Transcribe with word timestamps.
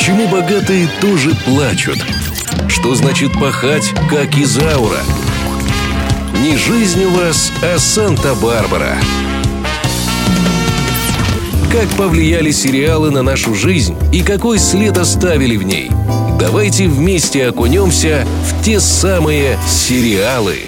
Почему 0.00 0.28
богатые 0.28 0.88
тоже 1.02 1.34
плачут? 1.44 1.98
Что 2.68 2.94
значит 2.94 3.34
пахать, 3.34 3.92
как 4.08 4.34
Изаура? 4.34 5.00
Не 6.40 6.56
жизнь 6.56 7.04
у 7.04 7.10
вас, 7.10 7.52
а 7.62 7.78
Санта-Барбара. 7.78 8.96
Как 11.70 11.86
повлияли 11.98 12.50
сериалы 12.50 13.10
на 13.10 13.20
нашу 13.20 13.54
жизнь 13.54 13.94
и 14.10 14.22
какой 14.22 14.58
след 14.58 14.96
оставили 14.96 15.58
в 15.58 15.64
ней? 15.64 15.90
Давайте 16.38 16.88
вместе 16.88 17.48
окунемся 17.48 18.26
в 18.46 18.64
те 18.64 18.80
самые 18.80 19.58
сериалы. 19.68 20.60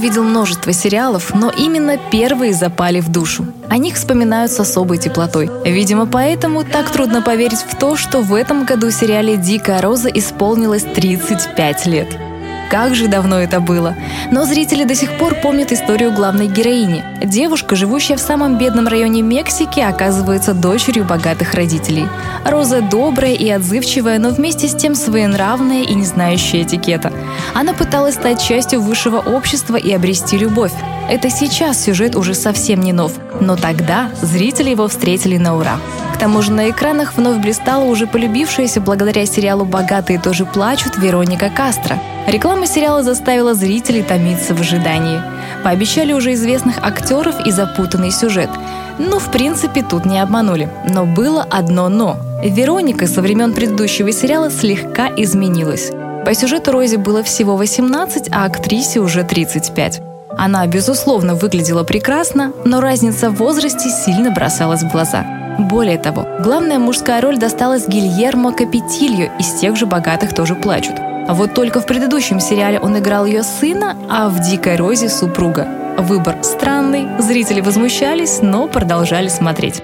Увидел 0.00 0.24
множество 0.24 0.72
сериалов, 0.72 1.34
но 1.34 1.50
именно 1.50 1.98
первые 1.98 2.54
запали 2.54 3.00
в 3.00 3.10
душу. 3.10 3.44
О 3.68 3.76
них 3.76 3.96
вспоминают 3.96 4.50
с 4.50 4.58
особой 4.58 4.96
теплотой. 4.96 5.50
Видимо, 5.66 6.06
поэтому 6.06 6.64
так 6.64 6.90
трудно 6.90 7.20
поверить 7.20 7.58
в 7.58 7.78
то, 7.78 7.96
что 7.96 8.22
в 8.22 8.32
этом 8.32 8.64
году 8.64 8.90
сериале 8.90 9.36
«Дикая 9.36 9.82
роза» 9.82 10.08
исполнилось 10.08 10.84
35 10.84 11.86
лет. 11.86 12.29
Как 12.70 12.94
же 12.94 13.08
давно 13.08 13.40
это 13.40 13.58
было. 13.58 13.96
Но 14.30 14.44
зрители 14.44 14.84
до 14.84 14.94
сих 14.94 15.18
пор 15.18 15.34
помнят 15.34 15.72
историю 15.72 16.12
главной 16.12 16.46
героини. 16.46 17.02
Девушка, 17.24 17.74
живущая 17.74 18.16
в 18.16 18.20
самом 18.20 18.58
бедном 18.58 18.86
районе 18.86 19.22
Мексики, 19.22 19.80
оказывается 19.80 20.54
дочерью 20.54 21.04
богатых 21.04 21.54
родителей. 21.54 22.06
Роза 22.44 22.80
добрая 22.80 23.34
и 23.34 23.50
отзывчивая, 23.50 24.20
но 24.20 24.30
вместе 24.30 24.68
с 24.68 24.76
тем 24.76 24.94
своенравная 24.94 25.82
и 25.82 25.94
не 25.94 26.04
знающая 26.04 26.62
этикета. 26.62 27.12
Она 27.54 27.74
пыталась 27.74 28.14
стать 28.14 28.40
частью 28.40 28.80
высшего 28.80 29.18
общества 29.18 29.74
и 29.74 29.92
обрести 29.92 30.38
любовь. 30.38 30.72
Это 31.10 31.28
сейчас 31.28 31.82
сюжет 31.82 32.14
уже 32.14 32.34
совсем 32.34 32.80
не 32.82 32.92
нов, 32.92 33.12
но 33.40 33.56
тогда 33.56 34.10
зрители 34.22 34.70
его 34.70 34.86
встретили 34.86 35.38
на 35.38 35.56
ура. 35.56 35.80
Тому 36.20 36.42
же 36.42 36.52
на 36.52 36.68
экранах 36.68 37.14
вновь 37.14 37.38
блистала 37.38 37.84
уже 37.84 38.06
полюбившаяся 38.06 38.82
благодаря 38.82 39.24
сериалу 39.24 39.64
«Богатые 39.64 40.20
тоже 40.20 40.44
плачут» 40.44 40.98
Вероника 40.98 41.48
Кастро. 41.48 41.98
Реклама 42.28 42.66
сериала 42.66 43.02
заставила 43.02 43.54
зрителей 43.54 44.02
томиться 44.02 44.54
в 44.54 44.60
ожидании. 44.60 45.22
Пообещали 45.64 46.12
уже 46.12 46.34
известных 46.34 46.76
актеров 46.82 47.46
и 47.46 47.50
запутанный 47.50 48.10
сюжет. 48.10 48.50
Ну, 48.98 49.18
в 49.18 49.30
принципе, 49.30 49.82
тут 49.82 50.04
не 50.04 50.20
обманули. 50.20 50.68
Но 50.86 51.06
было 51.06 51.42
одно 51.42 51.88
«но». 51.88 52.18
Вероника 52.44 53.06
со 53.06 53.22
времен 53.22 53.54
предыдущего 53.54 54.12
сериала 54.12 54.50
слегка 54.50 55.08
изменилась. 55.16 55.90
По 56.26 56.34
сюжету 56.34 56.72
Розе 56.72 56.98
было 56.98 57.22
всего 57.22 57.56
18, 57.56 58.28
а 58.30 58.44
актрисе 58.44 59.00
уже 59.00 59.24
35. 59.24 60.02
Она, 60.36 60.66
безусловно, 60.66 61.34
выглядела 61.34 61.82
прекрасно, 61.82 62.52
но 62.66 62.82
разница 62.82 63.30
в 63.30 63.36
возрасте 63.36 63.88
сильно 63.88 64.30
бросалась 64.30 64.82
в 64.82 64.92
глаза. 64.92 65.39
Более 65.58 65.98
того, 65.98 66.26
главная 66.40 66.78
мужская 66.78 67.20
роль 67.20 67.38
досталась 67.38 67.86
Гильермо 67.86 68.52
Капетилью 68.52 69.30
из 69.38 69.52
тех 69.54 69.76
же 69.76 69.86
«Богатых 69.86 70.34
тоже 70.34 70.54
плачут». 70.54 70.94
А 70.98 71.34
вот 71.34 71.54
только 71.54 71.80
в 71.80 71.86
предыдущем 71.86 72.40
сериале 72.40 72.80
он 72.80 72.98
играл 72.98 73.24
ее 73.24 73.42
сына, 73.42 73.96
а 74.08 74.28
в 74.28 74.40
«Дикой 74.40 74.76
розе»— 74.76 75.08
супруга. 75.10 75.68
Выбор 75.98 76.38
странный, 76.42 77.06
зрители 77.18 77.60
возмущались, 77.60 78.40
но 78.42 78.66
продолжали 78.66 79.28
смотреть. 79.28 79.82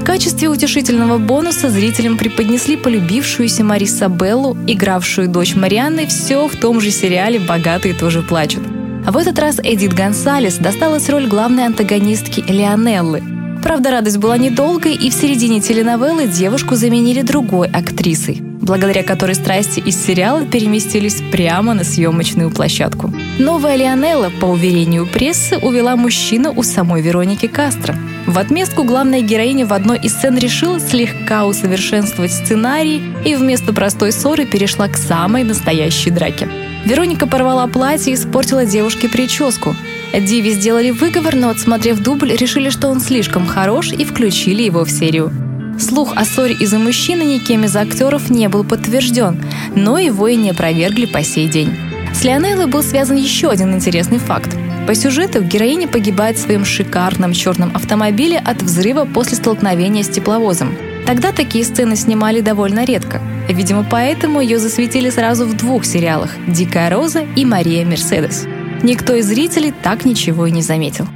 В 0.00 0.04
качестве 0.04 0.48
утешительного 0.48 1.18
бонуса 1.18 1.68
зрителям 1.68 2.16
преподнесли 2.16 2.76
полюбившуюся 2.76 3.62
Мариса 3.62 4.08
Беллу, 4.08 4.56
игравшую 4.66 5.28
дочь 5.28 5.54
Марианны, 5.54 6.06
все 6.06 6.48
в 6.48 6.56
том 6.56 6.80
же 6.80 6.90
сериале 6.90 7.38
«Богатые 7.38 7.94
тоже 7.94 8.22
плачут». 8.22 8.77
А 9.06 9.12
в 9.12 9.16
этот 9.16 9.38
раз 9.38 9.58
Эдит 9.62 9.94
Гонсалес 9.94 10.58
досталась 10.58 11.08
роль 11.08 11.26
главной 11.26 11.66
антагонистки 11.66 12.40
Леонеллы. 12.40 13.22
Правда, 13.62 13.90
радость 13.90 14.18
была 14.18 14.38
недолгой, 14.38 14.94
и 14.94 15.10
в 15.10 15.14
середине 15.14 15.60
теленовеллы 15.60 16.26
девушку 16.26 16.74
заменили 16.74 17.22
другой 17.22 17.68
актрисой 17.68 18.42
благодаря 18.68 19.02
которой 19.02 19.34
страсти 19.34 19.80
из 19.80 19.96
сериала 19.96 20.44
переместились 20.44 21.22
прямо 21.32 21.72
на 21.72 21.84
съемочную 21.84 22.50
площадку. 22.50 23.10
Новая 23.38 23.76
Лионелла, 23.76 24.30
по 24.42 24.44
уверению 24.44 25.06
прессы, 25.06 25.56
увела 25.56 25.96
мужчину 25.96 26.52
у 26.54 26.62
самой 26.62 27.00
Вероники 27.00 27.46
Кастро. 27.46 27.96
В 28.26 28.38
отместку 28.38 28.84
главная 28.84 29.22
героиня 29.22 29.64
в 29.64 29.72
одной 29.72 29.98
из 29.98 30.12
сцен 30.12 30.36
решила 30.36 30.78
слегка 30.80 31.46
усовершенствовать 31.46 32.30
сценарий 32.30 33.02
и 33.24 33.36
вместо 33.36 33.72
простой 33.72 34.12
ссоры 34.12 34.44
перешла 34.44 34.86
к 34.88 34.98
самой 34.98 35.44
настоящей 35.44 36.10
драке. 36.10 36.46
Вероника 36.84 37.26
порвала 37.26 37.66
платье 37.66 38.12
и 38.12 38.16
испортила 38.16 38.64
девушке 38.64 39.08
прическу. 39.08 39.74
Диви 40.12 40.52
сделали 40.52 40.90
выговор, 40.90 41.34
но, 41.34 41.50
отсмотрев 41.50 42.00
дубль, 42.00 42.32
решили, 42.32 42.70
что 42.70 42.88
он 42.88 43.00
слишком 43.00 43.46
хорош 43.46 43.92
и 43.92 44.04
включили 44.04 44.62
его 44.62 44.84
в 44.84 44.90
серию. 44.90 45.30
Слух 45.78 46.12
о 46.16 46.24
ссоре 46.24 46.54
из-за 46.54 46.78
мужчины 46.78 47.22
никем 47.22 47.64
из 47.64 47.76
актеров 47.76 48.30
не 48.30 48.48
был 48.48 48.64
подтвержден, 48.64 49.40
но 49.76 49.98
его 49.98 50.26
и 50.26 50.36
не 50.36 50.50
опровергли 50.50 51.06
по 51.06 51.22
сей 51.22 51.48
день. 51.48 51.76
С 52.12 52.24
Лионеллой 52.24 52.66
был 52.66 52.82
связан 52.82 53.16
еще 53.16 53.50
один 53.50 53.74
интересный 53.74 54.18
факт. 54.18 54.56
По 54.88 54.94
сюжету 54.94 55.42
героиня 55.42 55.86
погибает 55.86 56.36
в 56.36 56.40
своем 56.40 56.64
шикарном 56.64 57.32
черном 57.32 57.70
автомобиле 57.74 58.38
от 58.38 58.62
взрыва 58.62 59.04
после 59.04 59.36
столкновения 59.36 60.02
с 60.02 60.08
тепловозом. 60.08 60.74
Тогда 61.08 61.32
такие 61.32 61.64
сцены 61.64 61.96
снимали 61.96 62.42
довольно 62.42 62.84
редко. 62.84 63.22
Видимо, 63.48 63.82
поэтому 63.82 64.42
ее 64.42 64.58
засветили 64.58 65.08
сразу 65.08 65.46
в 65.46 65.56
двух 65.56 65.86
сериалах 65.86 66.32
«Дикая 66.46 66.90
роза» 66.90 67.20
и 67.34 67.46
«Мария 67.46 67.86
Мерседес». 67.86 68.44
Никто 68.82 69.14
из 69.14 69.24
зрителей 69.24 69.72
так 69.72 70.04
ничего 70.04 70.44
и 70.44 70.50
не 70.50 70.60
заметил. 70.60 71.06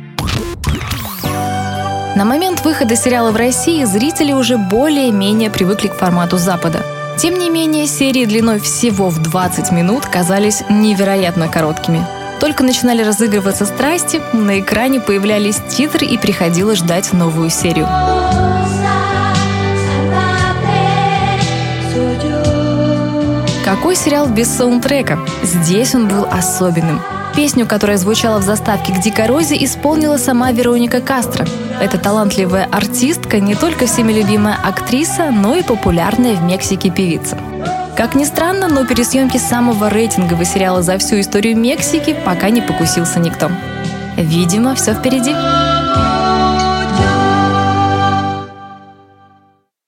На 2.17 2.25
момент 2.25 2.65
выхода 2.65 2.97
сериала 2.97 3.33
в 3.33 3.37
России 3.37 3.85
зрители 3.85 4.33
уже 4.33 4.57
более-менее 4.57 5.51
привыкли 5.51 5.89
к 5.89 5.95
формату 5.95 6.39
Запада. 6.39 6.83
Тем 7.19 7.39
не 7.39 7.51
менее, 7.51 7.87
серии 7.87 8.25
длиной 8.25 8.61
всего 8.61 9.11
в 9.11 9.19
20 9.21 9.73
минут 9.73 10.07
казались 10.07 10.63
невероятно 10.71 11.49
короткими. 11.49 12.03
Только 12.41 12.65
начинали 12.65 13.03
разыгрываться 13.03 13.67
страсти, 13.67 14.23
на 14.33 14.59
экране 14.59 15.01
появлялись 15.01 15.61
титры 15.69 16.07
и 16.07 16.17
приходилось 16.17 16.79
ждать 16.79 17.13
новую 17.13 17.51
серию. 17.51 17.87
Какой 23.73 23.97
сериал 23.97 24.29
без 24.29 24.49
саундтрека? 24.49 25.19
Здесь 25.43 25.95
он 25.95 26.07
был 26.07 26.27
особенным. 26.31 27.01
Песню, 27.35 27.67
которая 27.67 27.97
звучала 27.97 28.39
в 28.39 28.43
заставке 28.43 28.93
к 28.93 29.01
«Дикой 29.01 29.25
розе», 29.25 29.57
исполнила 29.65 30.19
сама 30.19 30.53
Вероника 30.53 31.01
Кастро. 31.01 31.47
Эта 31.81 31.97
талантливая 31.97 32.69
артистка 32.71 33.41
не 33.41 33.55
только 33.55 33.87
всеми 33.87 34.13
любимая 34.13 34.59
актриса, 34.63 35.31
но 35.31 35.57
и 35.57 35.63
популярная 35.63 36.35
в 36.35 36.43
Мексике 36.43 36.91
певица. 36.91 37.39
Как 37.97 38.15
ни 38.15 38.25
странно, 38.25 38.69
но 38.69 38.85
пересъемки 38.85 39.39
самого 39.39 39.89
рейтингового 39.89 40.45
сериала 40.45 40.83
за 40.83 40.99
всю 40.99 41.21
историю 41.21 41.57
Мексики 41.57 42.15
пока 42.27 42.51
не 42.51 42.61
покусился 42.61 43.21
никто. 43.21 43.51
Видимо, 44.19 44.75
все 44.75 44.93
впереди. 44.93 45.35